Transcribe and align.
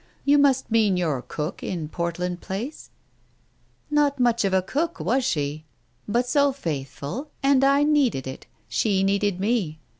"You 0.25 0.39
mean 0.71 0.97
your 0.97 1.21
cook 1.21 1.61
in 1.61 1.87
Portland 1.87 2.41
Place?"" 2.41 2.89
Not 3.91 4.19
much 4.19 4.43
of 4.43 4.51
a 4.51 4.63
cook, 4.63 4.99
was 4.99 5.23
she? 5.23 5.63
But 6.07 6.25
so 6.27 6.51
faithful. 6.51 7.29
And 7.43 7.63
I 7.63 7.83
needed 7.83 8.25
it. 8.25 8.47
She 8.67 9.03
needed 9.03 9.39
me. 9.39 9.79